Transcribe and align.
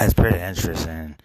it's 0.00 0.14
pretty 0.14 0.38
interesting 0.38 1.16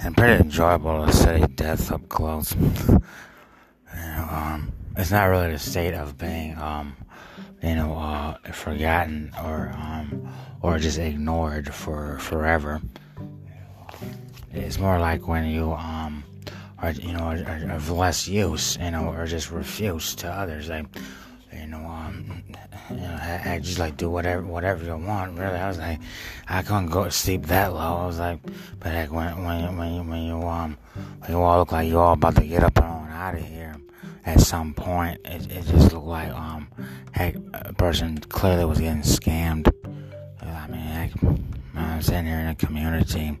and 0.00 0.16
pretty 0.16 0.42
enjoyable 0.42 1.04
to 1.06 1.12
study 1.12 1.46
death 1.54 1.90
up 1.90 2.08
close. 2.08 2.54
um, 3.94 4.72
it's 4.96 5.10
not 5.10 5.24
really 5.24 5.52
the 5.52 5.58
state 5.58 5.94
of 5.94 6.18
being, 6.18 6.56
um, 6.58 6.96
you 7.62 7.74
know, 7.74 7.94
uh, 7.94 8.36
forgotten 8.52 9.32
or 9.42 9.72
um, 9.74 10.28
or 10.60 10.78
just 10.78 10.98
ignored 10.98 11.72
for 11.74 12.18
forever. 12.18 12.80
It's 14.52 14.78
more 14.78 14.98
like 14.98 15.26
when 15.26 15.46
you 15.46 15.72
um, 15.72 16.24
are, 16.78 16.90
you 16.90 17.12
know, 17.12 17.30
of 17.70 17.90
less 17.90 18.28
use, 18.28 18.76
you 18.76 18.90
know, 18.90 19.06
or 19.08 19.26
just 19.26 19.50
refuse 19.50 20.14
to 20.16 20.28
others. 20.28 20.68
Like, 20.68 20.86
I, 23.44 23.58
just 23.58 23.78
like 23.78 23.96
do 23.96 24.10
whatever, 24.10 24.42
whatever 24.42 24.84
you 24.84 24.96
want. 24.96 25.38
Really, 25.38 25.58
I 25.58 25.68
was 25.68 25.78
like, 25.78 26.00
I 26.48 26.62
couldn't 26.62 26.88
go 26.88 27.04
to 27.04 27.10
sleep 27.10 27.46
that 27.46 27.72
low. 27.72 27.96
I 27.96 28.06
was 28.06 28.18
like, 28.18 28.40
but 28.80 28.92
like 28.94 29.12
when, 29.12 29.44
when, 29.44 29.76
when 29.76 29.94
you, 29.94 30.02
when 30.02 30.22
you, 30.22 30.42
um, 30.42 30.76
when 31.20 31.30
you 31.30 31.40
all 31.40 31.58
look 31.60 31.72
like 31.72 31.88
you 31.88 31.98
all 31.98 32.14
about 32.14 32.36
to 32.36 32.44
get 32.44 32.62
up 32.62 32.76
and 32.78 32.86
on 32.86 33.10
out 33.10 33.34
of 33.34 33.44
here, 33.44 33.76
at 34.24 34.40
some 34.40 34.74
point, 34.74 35.20
it, 35.24 35.50
it 35.50 35.64
just 35.66 35.92
looked 35.92 36.06
like, 36.06 36.30
um, 36.30 36.68
heck, 37.12 37.34
a 37.54 37.72
person 37.72 38.18
clearly 38.18 38.64
was 38.64 38.78
getting 38.78 39.02
scammed. 39.02 39.72
I 40.40 40.66
mean, 40.68 40.80
heck, 40.80 41.10
I'm 41.74 42.02
sitting 42.02 42.26
here 42.26 42.38
in 42.38 42.48
a 42.48 42.54
community 42.54 43.38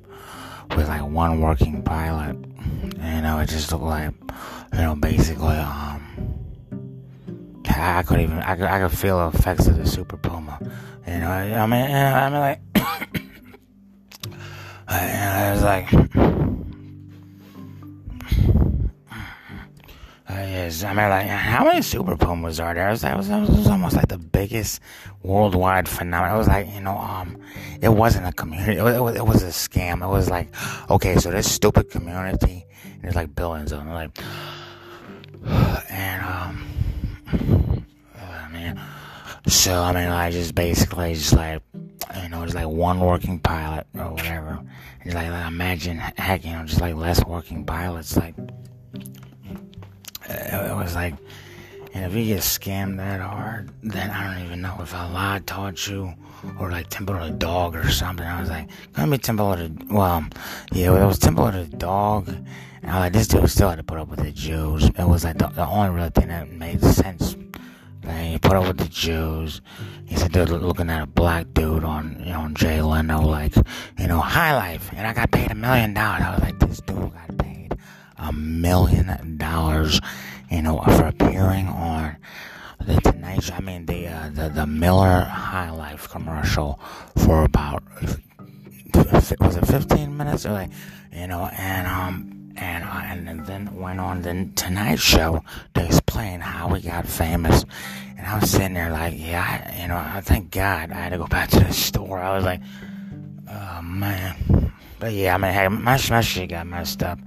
with 0.76 0.88
like 0.88 1.02
one 1.02 1.40
working 1.40 1.82
pilot. 1.82 2.36
You 2.36 3.20
know, 3.20 3.38
it 3.40 3.48
just 3.48 3.70
looked 3.72 3.84
like, 3.84 4.12
you 4.72 4.78
know, 4.78 4.94
basically, 4.96 5.56
um, 5.56 6.01
I 7.76 8.02
could 8.02 8.20
even 8.20 8.38
I 8.38 8.56
could 8.56 8.64
I 8.64 8.80
could 8.80 8.96
feel 8.96 9.18
the 9.18 9.36
effects 9.38 9.66
of 9.66 9.76
the 9.76 9.86
Super 9.86 10.16
Puma. 10.16 10.58
You 11.06 11.18
know, 11.18 11.30
I 11.30 11.66
mean, 11.66 11.90
I 11.90 12.30
mean, 12.30 12.38
like, 12.38 12.60
I, 14.88 15.50
was 15.52 15.62
like, 15.64 15.92
uh, 15.94 15.98
yes, 20.28 20.84
I 20.84 20.94
mean, 20.94 21.08
like, 21.08 21.26
how 21.26 21.64
many 21.64 21.82
Super 21.82 22.16
Pumas 22.16 22.60
are 22.60 22.72
there? 22.72 22.88
It 22.88 22.92
was, 22.92 23.02
it 23.02 23.16
was, 23.16 23.28
it 23.28 23.40
was 23.40 23.66
almost 23.66 23.96
like 23.96 24.06
the 24.06 24.18
biggest 24.18 24.80
worldwide 25.24 25.88
phenomenon. 25.88 26.36
It 26.36 26.38
was 26.38 26.48
like, 26.48 26.72
you 26.72 26.80
know, 26.80 26.96
um, 26.96 27.36
it 27.80 27.88
wasn't 27.88 28.26
a 28.26 28.32
community. 28.32 28.78
It 28.78 28.82
was, 28.82 28.94
it 28.94 29.02
was, 29.02 29.16
it 29.16 29.26
was 29.26 29.42
a 29.42 29.48
scam. 29.48 30.04
It 30.04 30.08
was 30.08 30.30
like, 30.30 30.54
okay, 30.88 31.16
so 31.16 31.32
this 31.32 31.50
stupid 31.50 31.90
community, 31.90 32.64
there's 33.00 33.16
like 33.16 33.34
billions 33.34 33.72
of 33.72 33.80
them, 33.80 33.90
like, 33.90 34.16
and 35.90 36.24
um 36.24 36.71
I 38.16 38.74
so 39.46 39.82
I 39.82 39.92
mean, 39.92 40.08
I 40.08 40.30
just 40.30 40.54
basically 40.54 41.14
just 41.14 41.32
like, 41.32 41.62
you 42.22 42.28
know, 42.28 42.44
just 42.44 42.54
like 42.54 42.66
one 42.66 43.00
working 43.00 43.38
pilot 43.38 43.86
or 43.94 44.12
whatever. 44.12 44.60
It's 45.04 45.14
like, 45.14 45.30
like 45.30 45.46
imagine, 45.46 45.98
heck, 45.98 46.44
you 46.44 46.52
know, 46.52 46.64
just 46.64 46.80
like 46.80 46.94
less 46.94 47.24
working 47.24 47.64
pilots. 47.64 48.16
Like, 48.16 48.34
it 50.28 50.76
was 50.76 50.94
like, 50.94 51.14
and 51.94 52.04
if 52.04 52.14
you 52.14 52.24
get 52.24 52.40
scammed 52.40 52.96
that 52.98 53.20
hard, 53.20 53.70
then 53.82 54.10
I 54.10 54.32
don't 54.34 54.44
even 54.44 54.62
know 54.62 54.78
if 54.80 54.94
Allah 54.94 55.42
taught 55.44 55.86
you 55.86 56.14
or 56.58 56.70
like 56.70 56.88
Temple 56.88 57.16
of 57.16 57.32
the 57.32 57.36
Dog 57.36 57.76
or 57.76 57.90
something. 57.90 58.26
I 58.26 58.40
was 58.40 58.48
like, 58.48 58.68
gonna 58.92 59.10
be 59.10 59.18
Temple 59.18 59.52
of 59.52 59.58
the, 59.58 59.94
well, 59.94 60.24
yeah, 60.72 61.02
it 61.02 61.06
was 61.06 61.18
Temple 61.18 61.48
of 61.48 61.70
the 61.70 61.76
Dog. 61.76 62.34
Like, 62.82 63.12
this 63.12 63.28
dude 63.28 63.48
still 63.48 63.68
had 63.68 63.76
to 63.76 63.84
put 63.84 63.98
up 63.98 64.08
with 64.08 64.20
the 64.20 64.32
Jews. 64.32 64.84
It 64.84 65.08
was 65.08 65.24
like 65.24 65.38
the, 65.38 65.48
the 65.48 65.66
only 65.66 65.90
real 65.90 66.10
thing 66.10 66.28
that 66.28 66.50
made 66.50 66.80
sense. 66.82 67.36
Like, 68.04 68.16
he 68.16 68.38
put 68.38 68.52
up 68.52 68.66
with 68.66 68.78
the 68.78 68.88
Jews. 68.88 69.60
He 70.06 70.16
said 70.16 70.32
they're 70.32 70.46
looking 70.46 70.90
at 70.90 71.02
a 71.02 71.06
black 71.06 71.46
dude 71.54 71.84
on, 71.84 72.16
you 72.20 72.32
know, 72.32 72.48
Jay 72.52 72.82
Leno, 72.82 73.20
like, 73.20 73.54
you 73.98 74.08
know, 74.08 74.18
high 74.18 74.54
life. 74.56 74.90
And 74.94 75.06
I 75.06 75.12
got 75.12 75.30
paid 75.30 75.50
a 75.50 75.54
million 75.54 75.94
dollars. 75.94 76.22
I 76.22 76.30
was 76.34 76.40
like, 76.40 76.58
this 76.58 76.80
dude 76.80 77.12
got 77.12 77.38
paid 77.38 77.78
a 78.18 78.32
million 78.32 79.36
dollars, 79.36 80.00
you 80.50 80.62
know, 80.62 80.80
for 80.80 81.06
appearing 81.06 81.68
on 81.68 82.16
the 82.80 83.00
Tonight 83.00 83.44
Show. 83.44 83.54
I 83.54 83.60
mean, 83.60 83.86
the, 83.86 84.08
uh, 84.08 84.30
the, 84.32 84.48
the 84.48 84.66
Miller 84.66 85.20
High 85.20 85.70
Life 85.70 86.08
commercial 86.08 86.80
for 87.16 87.44
about, 87.44 87.84
was 88.92 89.30
it 89.30 89.66
15 89.66 90.16
minutes? 90.16 90.44
Or 90.46 90.52
like, 90.52 90.70
you 91.12 91.28
know, 91.28 91.48
and, 91.56 91.86
um, 91.86 92.41
and 92.56 92.84
uh, 92.84 93.02
and 93.04 93.46
then 93.46 93.74
went 93.74 94.00
on 94.00 94.22
the 94.22 94.48
Tonight 94.54 94.98
Show 94.98 95.44
to 95.74 95.84
explain 95.84 96.40
how 96.40 96.68
he 96.74 96.88
got 96.88 97.06
famous. 97.06 97.64
And 98.16 98.26
I 98.26 98.38
was 98.38 98.50
sitting 98.50 98.74
there 98.74 98.90
like, 98.90 99.14
yeah, 99.16 99.42
I, 99.42 99.82
you 99.82 99.88
know, 99.88 99.96
I 99.96 100.20
thank 100.20 100.50
God 100.50 100.90
I 100.90 100.94
had 100.94 101.10
to 101.10 101.18
go 101.18 101.26
back 101.26 101.50
to 101.50 101.60
the 101.60 101.72
store. 101.72 102.18
I 102.18 102.36
was 102.36 102.44
like, 102.44 102.60
oh 103.50 103.82
man. 103.82 104.72
But 105.02 105.14
yeah, 105.14 105.34
I 105.34 105.38
mean, 105.38 105.52
hey, 105.52 105.66
my, 105.66 106.00
my 106.10 106.20
shit 106.20 106.50
got 106.50 106.64
messed 106.64 107.02
up. 107.02 107.18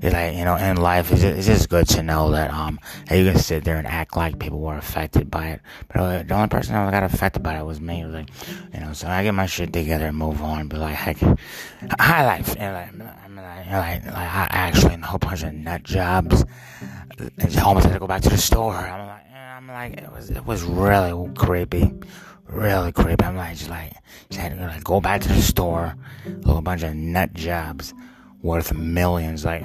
It's 0.00 0.14
like, 0.14 0.36
you 0.36 0.44
know, 0.44 0.54
in 0.54 0.76
life, 0.76 1.10
it's 1.10 1.20
just, 1.20 1.36
it's 1.36 1.46
just 1.48 1.68
good 1.68 1.88
to 1.88 2.00
know 2.00 2.30
that, 2.30 2.52
um, 2.52 2.78
hey, 3.08 3.24
you 3.24 3.32
can 3.32 3.40
sit 3.40 3.64
there 3.64 3.76
and 3.76 3.88
act 3.88 4.16
like 4.16 4.38
people 4.38 4.60
were 4.60 4.76
affected 4.76 5.32
by 5.32 5.48
it. 5.48 5.60
But 5.88 5.96
uh, 5.96 6.22
the 6.22 6.32
only 6.32 6.46
person 6.46 6.74
that 6.74 6.88
got 6.92 7.02
affected 7.02 7.42
by 7.42 7.58
it 7.58 7.64
was 7.64 7.80
me. 7.80 8.02
It 8.02 8.06
was 8.06 8.14
like, 8.14 8.30
you 8.72 8.78
know, 8.78 8.92
so 8.92 9.08
I 9.08 9.24
get 9.24 9.34
my 9.34 9.46
shit 9.46 9.72
together 9.72 10.06
and 10.06 10.16
move 10.16 10.40
on. 10.42 10.68
But 10.68 10.78
like, 10.78 10.94
heck, 10.94 11.16
high 11.98 12.24
life. 12.24 12.54
And 12.56 13.00
like, 13.00 13.08
I 13.24 13.26
mean, 13.26 13.36
like, 13.42 13.66
like, 13.68 14.06
like, 14.06 14.14
I 14.14 14.46
actually, 14.52 14.94
in 14.94 15.02
a 15.02 15.06
whole 15.06 15.18
bunch 15.18 15.42
of 15.42 15.52
nut 15.54 15.82
jobs, 15.82 16.44
and 17.18 17.58
almost 17.58 17.86
had 17.86 17.94
to 17.94 17.98
go 17.98 18.06
back 18.06 18.22
to 18.22 18.30
the 18.30 18.38
store. 18.38 18.76
I'm 18.76 19.08
like, 19.08 19.24
I'm 19.34 19.66
like, 19.66 19.94
it 19.94 20.12
was, 20.12 20.30
it 20.30 20.46
was 20.46 20.62
really 20.62 21.34
creepy 21.34 21.94
really 22.46 22.92
creepy. 22.92 23.24
I'm 23.24 23.36
like, 23.36 23.56
just 23.56 23.70
like, 23.70 23.92
just 24.30 24.40
had 24.40 24.56
to 24.56 24.66
like, 24.66 24.84
go 24.84 25.00
back 25.00 25.20
to 25.22 25.28
the 25.28 25.42
store, 25.42 25.96
a 26.26 26.48
whole 26.48 26.60
bunch 26.60 26.82
of 26.82 26.94
nut 26.94 27.34
jobs 27.34 27.94
worth 28.42 28.74
millions. 28.74 29.44
Like, 29.44 29.64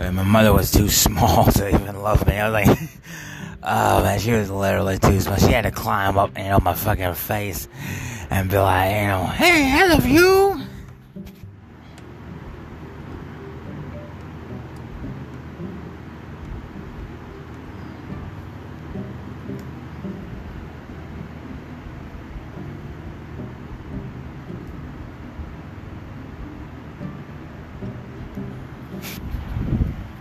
And 0.00 0.16
my 0.16 0.22
mother 0.24 0.52
was 0.52 0.70
too 0.70 0.88
small 0.88 1.44
to 1.52 1.68
even 1.68 2.02
love 2.02 2.26
me. 2.26 2.36
I 2.36 2.48
was 2.48 2.66
like, 2.66 2.78
oh 3.62 4.02
man, 4.02 4.18
she 4.18 4.32
was 4.32 4.50
literally 4.50 4.98
too 4.98 5.20
small. 5.20 5.36
She 5.36 5.52
had 5.52 5.62
to 5.62 5.70
climb 5.70 6.18
up, 6.18 6.36
you 6.36 6.44
know, 6.44 6.58
my 6.60 6.74
fucking 6.74 7.14
face 7.14 7.68
and 8.30 8.50
be 8.50 8.58
like, 8.58 8.90
you 8.90 9.06
know, 9.08 9.26
hey, 9.26 9.72
I 9.72 9.86
love 9.86 10.06
you. 10.06 10.61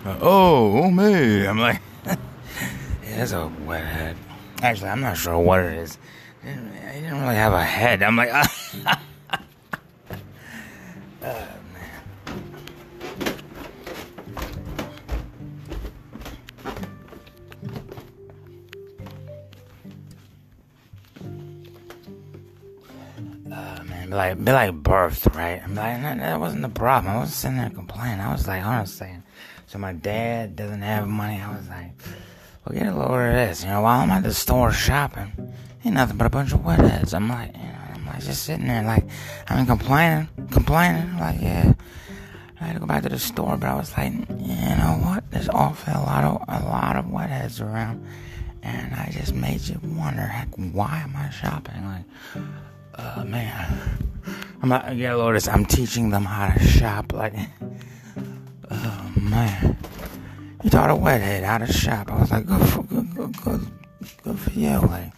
Oh, 0.05 0.83
oh 0.83 0.91
me. 0.91 1.45
I'm 1.45 1.59
like, 1.59 1.81
yeah, 2.05 2.15
that's 3.03 3.31
a 3.31 3.51
wet 3.65 3.85
head. 3.85 4.17
Actually, 4.61 4.89
I'm 4.89 5.01
not 5.01 5.17
sure 5.17 5.37
what 5.37 5.59
it 5.59 5.73
is. 5.73 5.97
He 6.43 6.49
didn't 6.49 7.21
really 7.21 7.35
have 7.35 7.53
a 7.53 7.63
head. 7.63 8.01
I'm 8.03 8.15
like, 8.15 8.29
oh, 8.33 8.47
man. 11.21 12.01
Uh, 23.51 23.83
man, 23.85 24.09
be 24.09 24.15
like, 24.15 24.43
be 24.45 24.51
like 24.51 24.73
birth, 24.73 25.27
right? 25.35 25.61
I'm 25.63 25.75
like, 25.75 26.01
that, 26.01 26.17
that 26.17 26.39
wasn't 26.39 26.61
the 26.63 26.69
problem. 26.69 27.13
I 27.13 27.17
wasn't 27.17 27.35
sitting 27.35 27.57
there 27.57 27.69
complaining. 27.69 28.19
I 28.19 28.31
was 28.31 28.47
like, 28.47 28.63
honestly, 28.65 29.15
so 29.71 29.79
my 29.79 29.93
dad 29.93 30.57
doesn't 30.57 30.81
have 30.81 31.07
money. 31.07 31.39
I 31.39 31.55
was 31.55 31.69
like, 31.69 31.93
well, 32.65 32.77
get 32.77 32.91
a 32.91 32.93
load 32.93 33.29
of 33.29 33.33
this. 33.33 33.63
You 33.63 33.69
know, 33.69 33.81
while 33.81 34.01
I'm 34.01 34.11
at 34.11 34.23
the 34.23 34.33
store 34.33 34.73
shopping, 34.73 35.31
ain't 35.85 35.95
nothing 35.95 36.17
but 36.17 36.27
a 36.27 36.29
bunch 36.29 36.51
of 36.51 36.61
heads. 36.65 37.13
I'm 37.13 37.29
like, 37.29 37.55
you 37.55 37.63
know, 37.63 37.79
I'm 37.95 38.05
like 38.05 38.21
just 38.21 38.43
sitting 38.43 38.67
there, 38.67 38.83
like, 38.83 39.05
I'm 39.47 39.65
complaining, 39.65 40.27
complaining. 40.51 41.17
Like, 41.17 41.39
yeah. 41.41 41.73
I 42.59 42.65
had 42.65 42.73
to 42.73 42.79
go 42.81 42.85
back 42.85 43.03
to 43.03 43.09
the 43.09 43.17
store, 43.17 43.55
but 43.55 43.69
I 43.69 43.75
was 43.75 43.95
like, 43.97 44.11
you 44.11 44.75
know 44.75 44.99
what? 45.03 45.31
There's 45.31 45.47
awful 45.47 45.93
a 45.93 46.03
lot 46.03 46.25
of 46.25 46.41
a 46.49 46.65
lot 46.65 46.97
of 46.97 47.09
wet 47.09 47.59
around, 47.61 48.05
and 48.61 48.93
I 48.93 49.09
just 49.11 49.33
made 49.33 49.61
you 49.61 49.79
wonder, 49.83 50.21
heck, 50.21 50.49
why 50.55 51.01
am 51.03 51.15
I 51.15 51.29
shopping? 51.29 51.85
Like, 51.85 52.43
uh, 52.95 53.23
man, 53.23 53.99
I'm 54.61 54.67
not. 54.67 54.95
Yeah, 54.97 55.15
Lotus, 55.15 55.47
I'm 55.47 55.65
teaching 55.65 56.09
them 56.09 56.25
how 56.25 56.53
to 56.53 56.59
shop. 56.59 57.13
Like, 57.13 57.33
oh 58.69 59.10
man, 59.21 59.77
you 60.63 60.69
taught 60.69 60.89
a 60.89 60.93
wethead 60.93 61.43
how 61.43 61.59
to 61.59 61.71
shop. 61.71 62.11
I 62.11 62.19
was 62.19 62.31
like, 62.31 62.45
good 62.45 62.67
for 62.69 62.83
good, 62.83 63.15
good, 63.15 63.37
good, 63.41 63.67
good 64.23 64.39
for 64.39 64.49
you. 64.51 64.79
Like, 64.79 65.13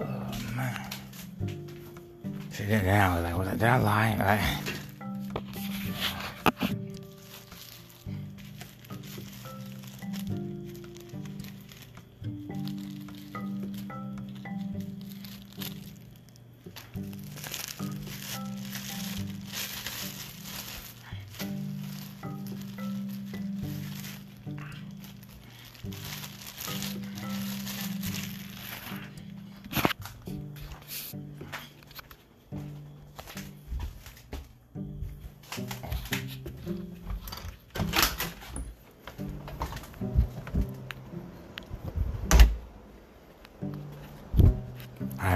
oh 0.00 0.30
man, 0.56 0.90
she 2.52 2.64
did. 2.64 2.88
I 2.88 3.14
was 3.14 3.24
like, 3.24 3.38
was 3.38 3.48
I, 3.48 3.52
did 3.52 3.64
I 3.64 3.76
lie? 3.78 4.16
Like. 4.18 4.71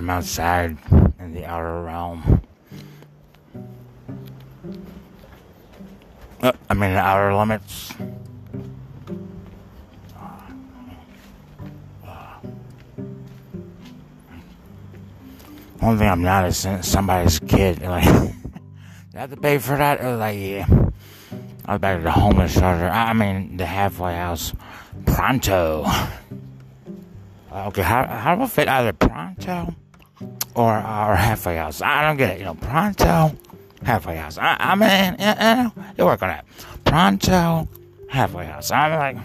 I'm 0.07 0.11
outside 0.11 0.79
in 1.19 1.35
the 1.35 1.45
outer 1.47 1.83
realm. 1.83 2.41
Uh, 6.41 6.53
I 6.71 6.75
mean, 6.75 6.93
the 6.93 7.01
outer 7.01 7.35
limits. 7.35 7.91
One 15.81 15.99
thing 15.99 16.09
I'm 16.09 16.23
not 16.23 16.47
is 16.47 16.65
somebody's 16.83 17.41
kid. 17.41 17.83
Like, 17.83 18.07
I 18.07 18.33
have 19.15 19.31
to 19.31 19.37
pay 19.37 19.59
for 19.59 19.77
that? 19.77 20.01
Or 20.01 20.15
like, 20.15 20.39
yeah. 20.39 20.67
I 21.65 21.73
was 21.73 21.81
back 21.81 21.97
at 21.97 22.05
the 22.05 22.13
homeless 22.13 22.53
shelter. 22.53 22.89
I 22.89 23.13
mean, 23.13 23.57
the 23.57 23.67
halfway 23.67 24.15
house. 24.15 24.53
Pronto. 25.05 25.85
Okay, 27.53 27.83
how, 27.83 28.07
how 28.07 28.37
do 28.37 28.43
I 28.43 28.47
fit 28.47 28.69
either 28.69 28.93
pronto 28.93 29.75
or 30.57 30.75
or 30.77 31.15
halfway 31.15 31.57
house. 31.57 31.83
I 31.83 32.03
don't 32.03 32.17
get 32.17 32.31
it. 32.31 32.39
You 32.39 32.47
know, 32.47 32.55
pronto, 32.55 33.37
halfway 33.85 34.17
house. 34.17 34.39
I, 34.39 34.57
I 34.59 34.75
mean, 34.75 35.17
you, 35.19 35.27
know, 35.35 35.73
you 35.99 36.05
work 36.07 36.23
on 36.23 36.29
that. 36.31 36.47
Pronto, 36.85 37.69
halfway 38.09 38.47
house. 38.47 38.71
I'm 38.71 38.99
like, 38.99 39.17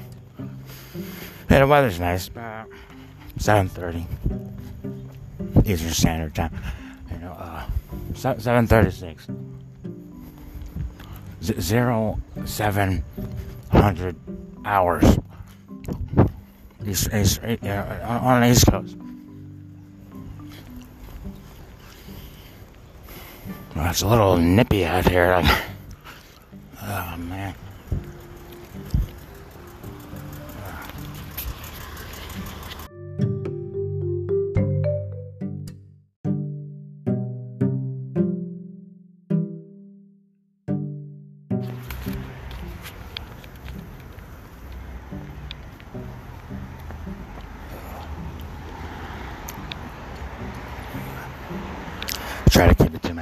yeah, 1.49 1.59
the 1.59 1.67
weather's 1.67 1.99
nice. 1.99 2.29
Uh, 2.35 2.65
7:30 3.39 4.05
Eastern 5.65 5.89
Standard 5.91 6.35
Time. 6.35 6.53
You 7.11 7.17
know, 7.19 7.31
uh, 7.31 7.65
7:36. 8.13 9.27
Z- 11.43 11.59
zero 11.59 12.19
seven 12.45 13.03
hundred 13.71 14.15
hours. 14.65 15.17
East, 16.85 17.09
east, 17.13 17.39
uh, 17.43 18.19
on 18.21 18.41
the 18.41 18.51
East 18.51 18.67
Coast. 18.67 18.95
It's 23.75 24.01
a 24.01 24.07
little 24.07 24.37
nippy 24.37 24.85
out 24.85 25.07
here. 25.07 25.41
oh 26.83 27.15
man. 27.17 27.55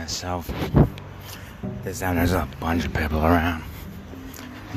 Myself. 0.10 0.52
This 1.84 2.00
time 2.00 2.16
there's 2.16 2.32
a 2.32 2.48
bunch 2.60 2.84
of 2.84 2.92
people 2.96 3.20
around 3.20 3.64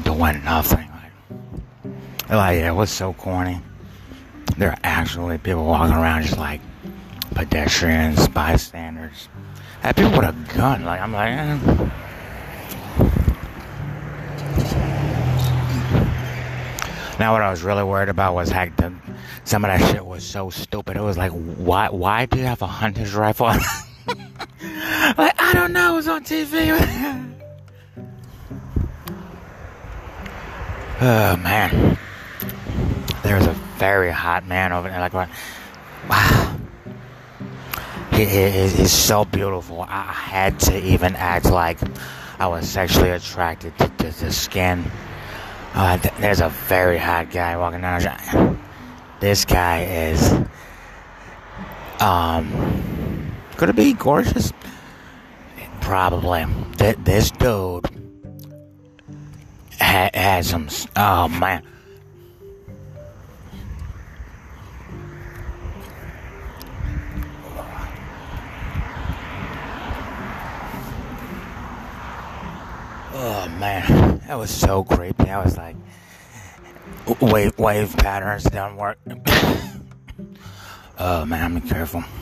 doing 0.03 0.45
nothing. 0.45 0.87
Like, 0.91 1.95
like 2.29 2.59
yeah, 2.59 2.73
what's 2.73 2.93
so 2.93 3.15
corny? 3.15 3.59
There 4.59 4.69
are 4.69 4.79
actually 4.85 5.39
people 5.39 5.65
walking 5.65 5.97
around 5.97 6.25
just 6.25 6.37
like 6.37 6.61
pedestrians, 7.35 8.29
bystanders. 8.29 9.31
I 9.83 9.87
have 9.87 9.97
people 9.97 10.11
with 10.11 10.29
a 10.29 10.55
gun. 10.55 10.85
Like 10.85 11.01
I'm 11.01 11.13
like. 11.15 11.31
Eh. 11.31 11.89
Now, 17.19 17.33
what 17.33 17.41
I 17.41 17.51
was 17.51 17.63
really 17.63 17.85
worried 17.85 18.11
about 18.11 18.35
was 18.35 18.51
heck, 18.51 18.73
some 19.45 19.65
of 19.65 19.71
that 19.71 19.93
shit 19.93 20.05
was 20.05 20.25
so 20.25 20.51
stupid. 20.51 20.99
It 20.99 21.03
was 21.03 21.17
like, 21.17 21.33
why? 21.33 21.89
Why 21.89 22.27
do 22.27 22.39
you 22.39 22.45
have 22.45 22.61
a 22.61 22.67
hunter's 22.67 23.15
rifle? 23.15 23.51
like, 25.19 25.41
I 25.41 25.53
don't 25.55 25.73
know, 25.73 25.93
it 25.93 25.97
was 25.97 26.09
on 26.09 26.25
TV. 26.25 26.71
oh, 31.01 31.37
man. 31.37 31.99
There's 33.23 33.47
a 33.47 33.53
very 33.79 34.11
hot 34.11 34.47
man 34.47 34.73
over 34.73 34.89
there. 34.89 35.01
Like, 35.01 35.15
wow. 35.15 35.29
He, 38.13 38.27
he, 38.27 38.69
he's 38.69 38.93
so 38.93 39.25
beautiful. 39.25 39.87
I 39.89 40.13
had 40.13 40.61
to 40.61 40.85
even 40.85 41.17
act 41.17 41.47
like 41.47 41.79
I 42.39 42.47
was 42.47 42.69
sexually 42.69 43.11
attracted 43.11 43.77
to, 43.79 43.89
to 43.89 44.25
the 44.25 44.33
skin. 44.33 44.91
Uh, 45.75 45.97
th- 45.97 46.15
there's 46.19 46.41
a 46.41 46.51
very 46.51 46.99
hot 46.99 47.31
guy 47.31 47.57
walking 47.57 47.81
down. 47.81 48.61
This 49.21 49.45
guy 49.45 49.85
is, 49.85 50.33
um, 52.01 53.33
could 53.57 53.71
it 53.71 53.77
be 53.77 53.95
gorgeous? 53.95 54.53
Probably. 55.83 56.47
Th- 56.79 56.97
this 57.05 57.31
dude 57.33 57.87
ha- 59.81 60.11
has 60.15 60.49
some. 60.49 60.69
Oh 60.97 61.29
man. 61.29 61.63
Oh 73.15 73.49
man, 73.59 74.23
that 74.27 74.39
was 74.39 74.51
so 74.51 74.83
creepy. 74.85 75.29
I 75.29 75.45
was 75.45 75.57
like, 75.59 75.77
wave 77.21 77.59
wave 77.59 77.95
patterns 77.97 78.45
don't 78.45 78.77
work. 78.77 78.99
oh 80.99 81.25
man, 81.27 81.59
be 81.59 81.69
careful. 81.69 82.03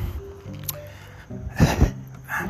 Ah. 2.32 2.48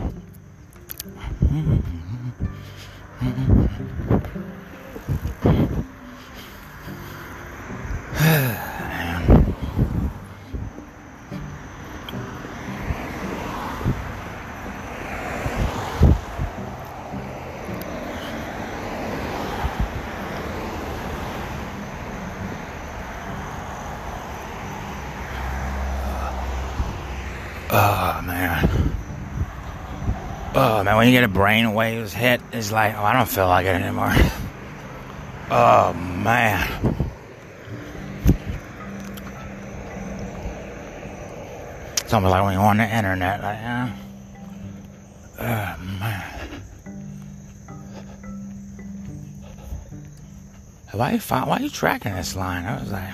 Oh 27.73 27.97
man. 28.01 28.10
Oh 30.63 30.85
man, 30.85 30.95
when 30.97 31.07
you 31.07 31.13
get 31.15 31.25
a 31.25 31.29
brain 31.29 31.73
waves 31.73 32.13
hit, 32.13 32.39
it's 32.53 32.71
like, 32.71 32.95
oh, 32.95 33.03
I 33.03 33.15
don't 33.15 33.27
feel 33.27 33.47
like 33.49 33.65
it 33.65 33.81
anymore. 33.81 34.15
Oh 35.53 35.93
man. 35.95 36.69
It's 42.01 42.13
almost 42.13 42.31
like 42.31 42.45
when 42.45 42.53
you're 42.53 42.63
on 42.63 42.77
the 42.77 42.85
internet, 42.85 43.43
like, 43.43 43.57
yeah. 43.57 43.97
Oh 45.41 45.99
man. 45.99 46.41
why 50.93 51.13
you 51.13 51.19
why 51.19 51.57
are 51.57 51.61
you 51.61 51.69
tracking 51.69 52.15
this 52.15 52.37
line? 52.37 52.65
I 52.65 52.79
was 52.79 52.93
like, 52.93 53.11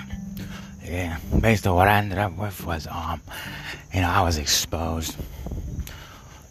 yeah. 0.85 1.17
Basically, 1.39 1.71
what 1.71 1.87
I 1.87 1.97
ended 1.97 2.19
up 2.19 2.37
with 2.37 2.63
was, 2.65 2.85
um, 2.91 3.19
you 3.91 4.01
know, 4.01 4.09
I 4.09 4.21
was 4.21 4.37
exposed. 4.37 5.15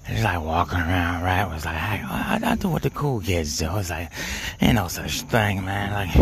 Just 0.08 0.22
like 0.22 0.40
walking 0.40 0.78
around, 0.78 1.24
right? 1.24 1.44
Was 1.46 1.64
like, 1.64 1.74
hey, 1.74 2.00
I, 2.04 2.38
I 2.40 2.54
do 2.54 2.68
what 2.68 2.82
the 2.82 2.90
cool 2.90 3.20
kids 3.20 3.58
do. 3.58 3.64
It 3.66 3.72
was 3.72 3.90
like, 3.90 4.12
ain't 4.60 4.76
no 4.76 4.86
such 4.86 5.22
thing, 5.22 5.64
man. 5.64 5.92
Like, 5.92 6.14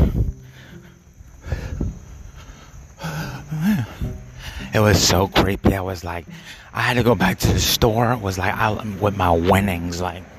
it 4.74 4.80
was 4.80 5.06
so 5.06 5.28
creepy. 5.28 5.74
I 5.74 5.82
was 5.82 6.02
like, 6.02 6.24
I 6.72 6.80
had 6.80 6.94
to 6.94 7.02
go 7.02 7.14
back 7.14 7.38
to 7.40 7.52
the 7.52 7.60
store. 7.60 8.12
It 8.12 8.22
was 8.22 8.38
like, 8.38 8.54
I, 8.54 8.72
with 9.00 9.18
my 9.18 9.30
winnings, 9.30 10.00
like, 10.00 10.22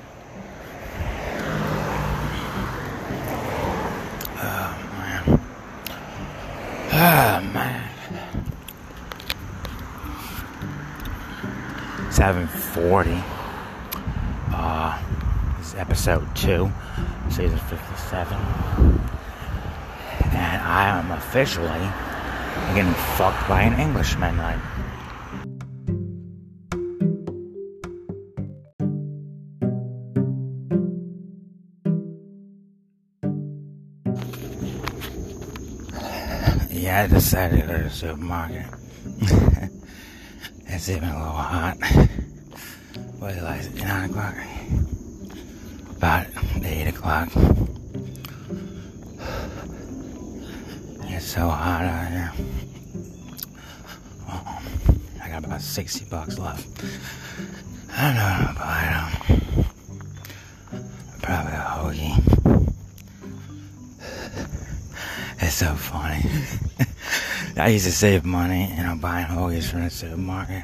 Oh 6.98 7.42
man. 7.54 7.90
740. 12.12 13.12
This 13.12 13.20
is 13.20 13.35
episode 16.08 16.36
two, 16.36 16.72
season 17.32 17.58
57. 17.58 18.38
And 20.38 20.62
I 20.62 21.00
am 21.00 21.10
officially 21.10 21.68
getting 22.76 22.94
fucked 23.18 23.50
by 23.50 23.64
an 23.64 23.80
Englishman 23.80 24.38
like 24.38 24.60
Yeah, 36.70 37.02
I 37.02 37.08
decided 37.08 37.62
to 37.62 37.68
go 37.68 37.78
to 37.78 37.84
the 37.84 37.90
supermarket. 37.90 38.66
it's 40.68 40.88
even 40.88 41.10
a 41.10 41.18
little 41.18 41.32
hot. 41.32 41.78
What 43.18 43.32
is 43.32 43.38
it 43.38 43.44
like 43.44 43.74
9 43.74 44.10
o'clock? 44.12 44.36
About 45.98 46.28
8 46.62 46.88
o'clock. 46.88 47.30
It's 51.08 51.26
so 51.26 51.48
hot 51.50 51.84
out 51.86 52.12
here. 52.12 52.32
Oh, 54.30 54.62
I 55.24 55.30
got 55.30 55.44
about 55.46 55.62
60 55.62 56.06
bucks 56.06 56.38
left. 56.38 56.68
I 57.92 58.08
don't 58.08 58.16
know, 58.16 58.54
but 58.56 58.66
I 58.66 59.20
don't. 59.30 59.66
Probably 61.22 61.54
a 61.54 61.56
hoagie. 61.58 62.74
It's 65.40 65.56
so 65.56 65.74
funny. 65.76 66.30
I 67.58 67.70
used 67.70 67.86
to 67.86 67.92
save 67.92 68.26
money, 68.26 68.74
you 68.76 68.84
know, 68.84 68.96
buying 68.96 69.28
hoagies 69.28 69.70
from 69.72 69.84
the 69.84 69.90
supermarket, 69.90 70.64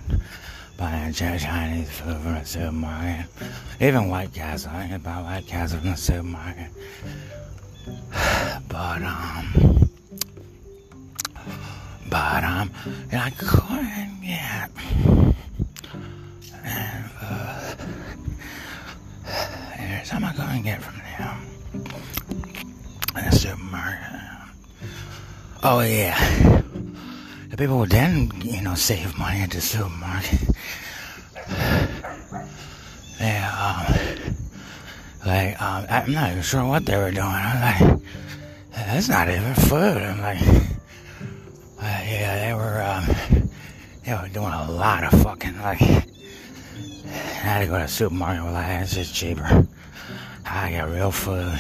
buying 0.78 1.14
Chinese 1.14 1.90
food 1.90 2.18
from 2.22 2.34
the 2.34 2.44
supermarket, 2.44 3.26
even 3.80 4.10
White 4.10 4.34
Castle. 4.34 4.72
I 4.74 4.88
to 4.88 5.00
buy 5.00 5.22
White 5.22 5.48
Castle 5.48 5.80
from 5.80 5.92
the 5.92 5.98
supermarket. 5.98 6.70
But, 8.68 9.02
um, 9.02 9.90
but, 12.10 12.44
um, 12.44 12.72
and 13.12 13.22
I 13.22 13.30
couldn't 13.32 14.22
get, 14.22 14.72
and, 16.64 17.06
uh, 17.22 17.76
there's 19.78 20.10
something 20.10 20.30
I 20.30 20.34
couldn't 20.34 20.62
get 20.64 20.82
from 20.82 20.98
them 20.98 21.52
in 23.18 23.26
the 23.26 23.32
supermarket. 23.32 24.22
Oh 25.64 25.82
yeah. 25.82 26.61
The 27.52 27.58
people 27.58 27.80
would 27.80 27.90
then, 27.90 28.32
you 28.42 28.62
know, 28.62 28.76
save 28.76 29.18
money 29.18 29.42
at 29.42 29.52
the 29.52 29.60
supermarket. 29.60 30.40
yeah, 33.20 33.52
um, 33.60 34.36
like, 35.26 35.62
um, 35.62 35.86
I'm 35.90 36.14
not 36.14 36.32
even 36.32 36.44
sure 36.44 36.64
what 36.64 36.86
they 36.86 36.96
were 36.96 37.12
doing. 37.12 37.26
I'm 37.28 37.60
like, 37.92 38.00
that's 38.74 39.10
not 39.10 39.28
even 39.30 39.54
food. 39.54 39.98
I'm 39.98 40.22
like, 40.22 40.42
uh, 40.42 42.02
yeah, 42.08 42.48
they 42.48 42.54
were, 42.54 42.82
um, 42.82 43.50
they 44.06 44.14
were 44.14 44.30
doing 44.30 44.54
a 44.54 44.72
lot 44.72 45.04
of 45.04 45.22
fucking, 45.22 45.60
like, 45.60 45.82
I 45.82 45.98
had 47.44 47.60
to 47.60 47.68
go 47.68 47.76
to 47.76 47.84
the 47.84 47.90
supermarket. 47.90 48.46
Well, 48.46 48.54
like, 48.54 48.82
it's 48.82 48.96
just 48.96 49.14
cheaper. 49.14 49.68
I 50.46 50.72
got 50.72 50.90
real 50.90 51.12
food. 51.12 51.60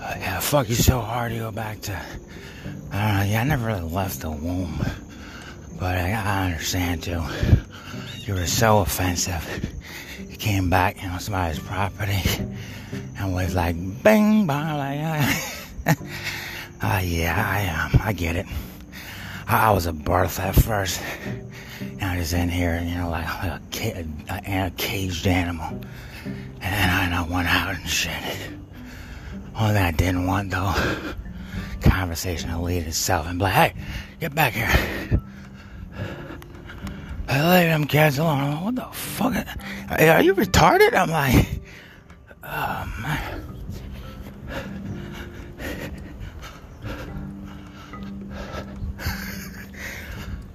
yeah, 0.00 0.40
fuck 0.52 0.68
you 0.68 0.74
so 0.74 1.00
hard 1.00 1.32
to 1.32 1.38
go 1.38 1.50
back 1.50 1.80
to. 1.80 1.98
I 2.92 3.08
don't 3.08 3.16
know. 3.16 3.22
Yeah, 3.22 3.40
I 3.40 3.44
never 3.44 3.68
really 3.68 3.80
left 3.80 4.20
the 4.20 4.30
womb, 4.30 4.84
but 5.80 5.96
I, 5.96 6.10
I 6.12 6.44
understand 6.44 7.02
too. 7.02 7.22
You 8.26 8.34
were 8.34 8.46
so 8.46 8.80
offensive. 8.80 9.72
You 10.28 10.36
came 10.36 10.68
back, 10.68 11.02
you 11.02 11.08
know, 11.08 11.16
somebody's 11.16 11.58
property, 11.58 12.20
and 13.16 13.32
was 13.32 13.54
like, 13.54 13.76
bang, 14.02 14.46
bang, 14.46 14.76
like, 14.76 15.96
ah, 16.82 16.98
uh, 16.98 17.00
yeah, 17.00 17.34
I 17.34 17.96
um, 17.96 18.02
I 18.04 18.12
get 18.12 18.36
it. 18.36 18.44
I, 19.48 19.68
I 19.68 19.70
was 19.70 19.86
a 19.86 19.92
birth 19.94 20.38
at 20.38 20.54
first. 20.54 21.00
And 21.80 22.04
I 22.04 22.18
was 22.18 22.34
in 22.34 22.50
here, 22.50 22.78
you 22.78 22.96
know, 22.96 23.08
like, 23.08 23.26
like 23.42 23.84
a, 23.86 24.06
a, 24.28 24.66
a, 24.66 24.70
caged 24.76 25.26
animal. 25.26 25.80
And 26.60 27.14
I, 27.14 27.24
I 27.24 27.26
went 27.26 27.48
out 27.48 27.74
and 27.74 27.88
shit. 27.88 28.52
All 29.54 29.72
that 29.72 29.86
I 29.86 29.90
didn't 29.90 30.26
want 30.26 30.50
though, 30.50 30.74
conversation 31.82 32.50
to 32.50 32.58
lead 32.58 32.86
itself 32.86 33.26
and 33.26 33.38
be 33.38 33.44
like, 33.44 33.52
hey, 33.52 33.74
get 34.20 34.34
back 34.34 34.52
here. 34.54 34.66
Hey, 37.28 37.60
leave 37.60 37.68
them 37.68 37.86
kids 37.86 38.18
alone. 38.18 38.50
Like, 38.52 38.64
what 38.64 38.74
the 38.74 38.84
fuck? 38.92 39.46
Are 40.00 40.22
you 40.22 40.34
retarded? 40.34 40.94
I'm 40.94 41.10
like, 41.10 41.46
oh 42.42 42.94
man. 43.00 43.52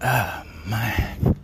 Oh 0.01 0.43
man. 0.67 1.35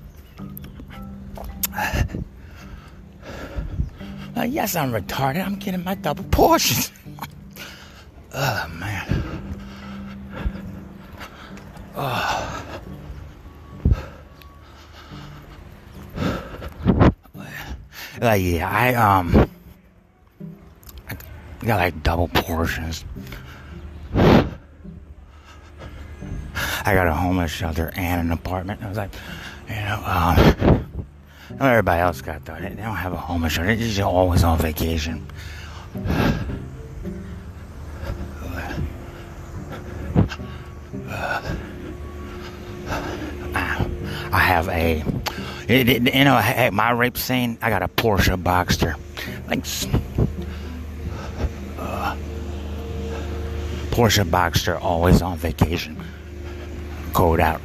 Uh, 4.36 4.44
yes, 4.44 4.76
I'm 4.76 4.92
retarded. 4.92 5.46
I'm 5.46 5.56
getting 5.56 5.84
my 5.84 5.96
double 5.96 6.24
portions. 6.26 6.92
Oh, 8.36 8.68
man. 8.80 9.54
Oh. 11.96 12.66
Uh, 18.22 18.34
yeah, 18.34 18.70
I, 18.70 18.94
um, 18.96 19.50
I 21.10 21.18
got 21.66 21.78
like 21.78 22.04
double 22.04 22.28
portions. 22.30 23.06
I 26.86 26.94
got 26.94 27.08
a 27.08 27.14
homeless 27.14 27.52
shelter 27.52 27.92
and 27.96 28.22
an 28.22 28.32
apartment. 28.32 28.82
I 28.82 28.90
was 28.90 28.98
like, 28.98 29.14
you 29.68 29.76
know, 29.76 30.04
um, 30.06 31.06
everybody 31.60 32.02
else 32.02 32.22
got 32.22 32.46
that. 32.46 32.62
They 32.62 32.82
don't 32.82 32.96
have 32.96 33.14
a 33.14 33.18
homeless 33.18 33.54
shelter. 33.54 33.76
They're 33.76 33.88
just 33.88 34.00
always 34.00 34.44
on 34.44 34.58
vacation. 34.58 35.28
I 44.34 44.40
have 44.40 44.68
a, 44.68 45.04
it, 45.68 45.90
it, 45.90 46.16
you 46.16 46.24
know, 46.24 46.38
hey, 46.40 46.72
my 46.72 46.90
rape 46.90 47.18
scene. 47.18 47.60
I 47.62 47.70
got 47.70 47.84
a 47.84 47.88
Porsche 47.88 48.42
Boxster. 48.42 48.98
Thanks. 49.46 49.86
Uh, 51.78 52.18
Porsche 53.92 54.28
Boxster, 54.28 54.82
always 54.82 55.22
on 55.22 55.38
vacation. 55.38 56.04
Code 57.14 57.42
out. 57.42 57.62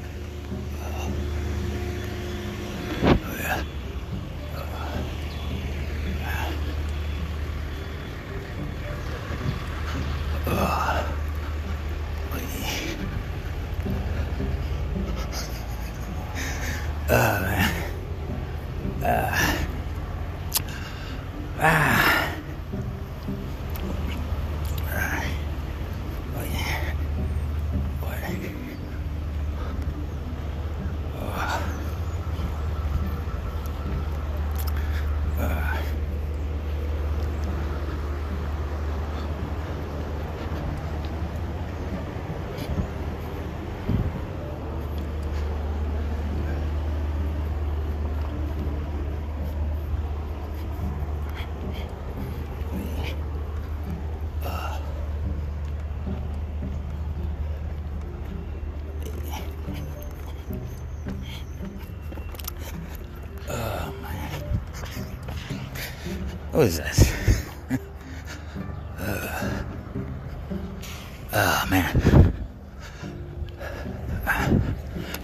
What 66.59 66.67
is 66.67 66.79
this? 66.79 67.13
uh, 68.99 69.63
oh 71.33 71.67
man, 71.71 72.35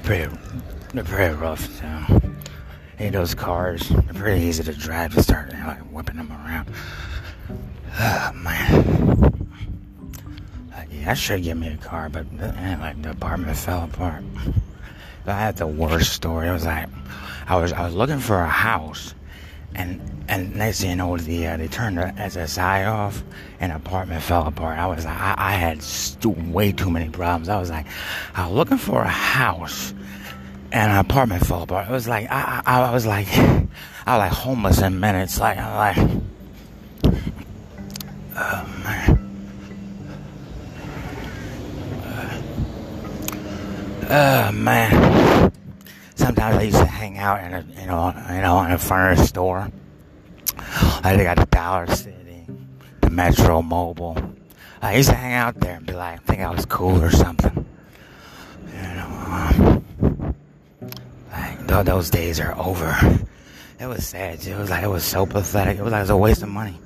pretty, 0.05 0.33
they're 0.93 1.03
pretty 1.03 1.35
rough. 1.35 1.69
So, 1.81 2.23
hey, 2.99 3.11
those 3.11 3.35
cars, 3.35 3.88
they're 3.88 4.14
pretty 4.14 4.45
easy 4.45 4.62
to 4.62 4.73
drive. 4.75 5.14
Just 5.14 5.26
start 5.26 5.53
like 5.53 5.81
whipping 5.91 6.19
them 6.19 6.31
around. 6.31 6.71
Oh 7.99 8.31
man. 8.35 9.50
Uh, 10.73 10.83
yeah, 10.88 11.11
I 11.11 11.14
should 11.14 11.43
get 11.43 11.57
me 11.57 11.67
a 11.67 11.76
car, 11.79 12.11
but 12.11 12.26
uh, 12.41 12.76
like 12.79 13.03
the 13.03 13.11
apartment 13.11 13.57
fell 13.57 13.83
apart. 13.83 14.23
I 15.26 15.33
had 15.33 15.57
the 15.57 15.67
worst 15.67 16.12
story. 16.12 16.47
It 16.47 16.53
was 16.53 16.64
like 16.64 16.88
I 17.49 17.57
was 17.57 17.73
I 17.73 17.85
was 17.87 17.95
looking 17.97 18.21
for 18.21 18.41
a 18.41 18.49
house 18.49 19.17
and 19.75 20.00
and 20.28 20.57
next 20.57 20.81
thing 20.81 20.90
you 20.90 20.97
know, 20.97 21.16
the 21.16 21.47
uh, 21.47 21.57
they 21.57 21.69
turned 21.69 21.99
the 21.99 22.12
SSI 22.16 22.90
off, 22.90 23.23
and 23.61 23.73
apartment 23.73 24.23
fell 24.23 24.47
apart. 24.47 24.78
I 24.78 24.87
was 24.87 25.04
I, 25.04 25.35
I 25.37 25.52
had 25.52 25.83
st- 25.83 26.49
way 26.49 26.73
too 26.73 26.90
many 26.90 27.11
problems. 27.11 27.49
I 27.49 27.59
was 27.59 27.71
like, 27.71 27.87
I 28.35 28.47
was 28.47 28.57
looking 28.57 28.78
for 28.78 29.02
a 29.02 29.09
house, 29.09 29.93
and 30.73 30.93
an 30.93 30.99
apartment 30.99 31.47
fell 31.47 31.62
apart. 31.62 31.88
It 31.88 31.93
was 31.93 32.09
like 32.09 32.31
I 32.31 32.62
I, 32.64 32.83
I 32.83 32.93
was 32.93 33.07
like 33.07 33.28
I 33.37 34.16
was 34.16 34.19
like 34.19 34.33
homeless 34.33 34.81
in 34.81 34.99
minutes. 35.00 35.38
Like 35.38 35.59
I'm 35.59 35.76
like, 35.76 37.14
oh 38.37 38.81
man. 38.85 39.21
Oh 44.07 44.52
man 44.52 45.50
sometimes 46.14 46.56
I 46.56 46.62
used 46.62 46.78
to 46.78 46.87
hang 46.87 47.18
out 47.18 47.42
in 47.44 47.52
a, 47.52 47.80
you 47.80 47.87
know, 47.87 48.12
you 48.30 48.40
know, 48.40 48.62
in 48.62 48.73
a 48.73 48.78
furniture 48.78 49.25
store. 49.25 49.71
I 51.02 51.16
got 51.23 51.37
the 51.37 51.47
Dollar 51.47 51.87
City, 51.94 52.47
the 53.00 53.11
Metro 53.11 53.62
Mobile. 53.62 54.16
I 54.80 54.97
used 54.97 55.11
to 55.11 55.14
hang 55.16 55.35
out 55.35 55.61
there 55.61 55.76
and 55.76 55.87
be 55.87 55.94
like, 55.94 56.21
I 56.21 56.23
think 56.25 56.42
I 56.42 56.50
was 56.50 56.66
cool 56.66 57.02
or 57.02 57.11
something. 57.11 57.66
You 58.66 58.83
know, 58.83 59.83
um, 60.00 60.35
like 61.33 61.68
th- 61.68 61.87
those 61.87 62.11
days 62.11 62.40
are 62.40 62.56
over. 62.59 62.97
It 63.80 63.87
was 63.87 64.06
sad. 64.06 64.44
It 64.47 64.56
was 64.56 64.71
like 64.71 64.85
it 64.85 64.88
was 64.88 65.04
so 65.04 65.26
pathetic. 65.26 65.78
It 65.78 65.83
was 65.83 65.92
like 65.92 66.00
it 66.00 66.02
was 66.02 66.11
a 66.11 66.16
waste 66.16 66.42
of 66.42 66.49
money. 66.49 66.78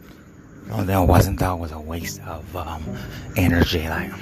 No, 0.67 1.03
it 1.03 1.07
wasn't 1.07 1.39
though. 1.39 1.55
It 1.55 1.61
was 1.61 1.73
a 1.73 1.81
waste 1.81 2.21
of 2.23 2.57
um, 2.57 2.85
energy. 3.37 3.89
Like 3.89 4.13